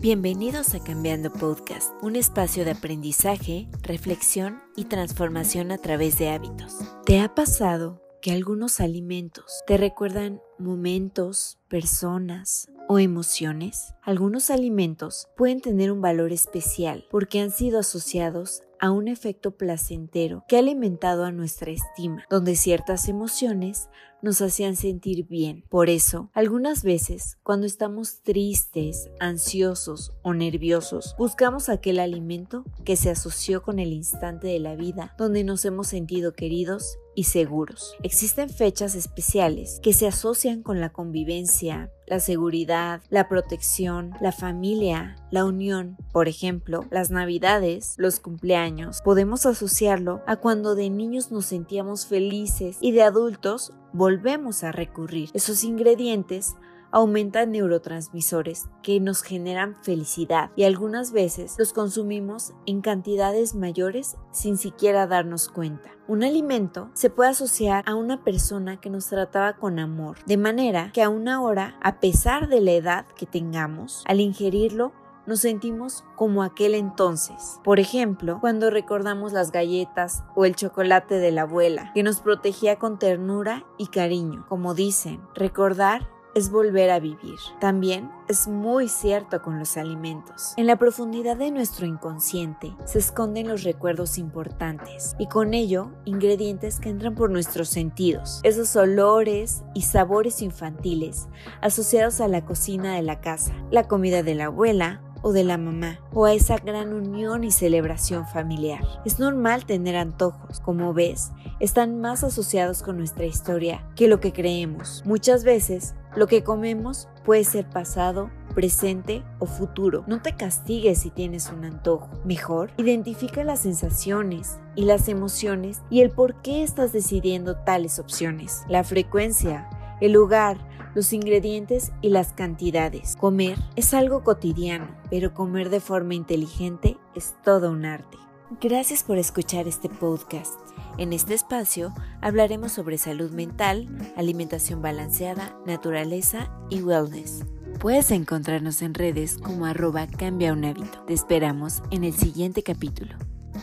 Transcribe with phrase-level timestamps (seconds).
[0.00, 6.76] Bienvenidos a Cambiando Podcast, un espacio de aprendizaje, reflexión y transformación a través de hábitos.
[7.04, 13.92] ¿Te ha pasado que algunos alimentos te recuerdan momentos, personas o emociones?
[14.04, 20.44] Algunos alimentos pueden tener un valor especial porque han sido asociados a un efecto placentero
[20.48, 23.88] que ha alimentado a nuestra estima, donde ciertas emociones
[24.22, 25.64] nos hacían sentir bien.
[25.68, 33.10] Por eso, algunas veces, cuando estamos tristes, ansiosos o nerviosos, buscamos aquel alimento que se
[33.10, 37.96] asoció con el instante de la vida donde nos hemos sentido queridos y seguros.
[38.04, 45.16] Existen fechas especiales que se asocian con la convivencia, la seguridad, la protección, la familia,
[45.32, 45.96] la unión.
[46.12, 49.02] Por ejemplo, las navidades, los cumpleaños.
[49.02, 55.30] Podemos asociarlo a cuando de niños nos sentíamos felices y de adultos volvemos a recurrir.
[55.34, 56.54] Esos ingredientes
[56.90, 64.56] aumentan neurotransmisores que nos generan felicidad y algunas veces los consumimos en cantidades mayores sin
[64.56, 65.90] siquiera darnos cuenta.
[66.06, 70.90] Un alimento se puede asociar a una persona que nos trataba con amor, de manera
[70.92, 74.92] que aún ahora, a pesar de la edad que tengamos, al ingerirlo,
[75.28, 77.60] nos sentimos como aquel entonces.
[77.62, 82.78] Por ejemplo, cuando recordamos las galletas o el chocolate de la abuela, que nos protegía
[82.78, 84.46] con ternura y cariño.
[84.48, 87.38] Como dicen, recordar es volver a vivir.
[87.60, 90.54] También es muy cierto con los alimentos.
[90.56, 96.78] En la profundidad de nuestro inconsciente se esconden los recuerdos importantes y con ello ingredientes
[96.78, 98.40] que entran por nuestros sentidos.
[98.44, 101.28] Esos olores y sabores infantiles
[101.60, 105.58] asociados a la cocina de la casa, la comida de la abuela o de la
[105.58, 108.84] mamá, o a esa gran unión y celebración familiar.
[109.04, 114.32] Es normal tener antojos, como ves, están más asociados con nuestra historia que lo que
[114.32, 115.02] creemos.
[115.04, 120.02] Muchas veces, lo que comemos puede ser pasado, presente o futuro.
[120.08, 122.10] No te castigues si tienes un antojo.
[122.24, 128.64] Mejor, identifica las sensaciones y las emociones y el por qué estás decidiendo tales opciones.
[128.68, 129.68] La frecuencia,
[130.00, 130.58] el lugar,
[130.96, 133.14] los ingredientes y las cantidades.
[133.14, 138.18] Comer es algo cotidiano, pero comer de forma inteligente es todo un arte.
[138.50, 140.54] Gracias por escuchar este podcast.
[140.96, 141.92] En este espacio
[142.22, 143.86] hablaremos sobre salud mental,
[144.16, 147.44] alimentación balanceada, naturaleza y wellness.
[147.78, 151.04] Puedes encontrarnos en redes como arroba cambia un hábito.
[151.06, 153.16] Te esperamos en el siguiente capítulo.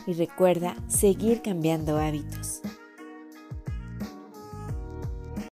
[0.06, 2.62] Y recuerda seguir cambiando hábitos.